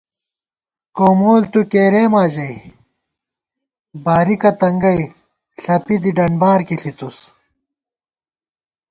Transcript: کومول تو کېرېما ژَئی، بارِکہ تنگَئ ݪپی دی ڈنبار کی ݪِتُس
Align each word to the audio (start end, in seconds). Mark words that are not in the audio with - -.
کومول 0.97 1.41
تو 1.51 1.61
کېرېما 1.71 2.23
ژَئی، 2.33 2.55
بارِکہ 4.03 4.51
تنگَئ 4.59 5.01
ݪپی 5.61 5.95
دی 6.01 6.11
ڈنبار 6.17 6.59
کی 6.67 6.75
ݪِتُس 6.81 7.17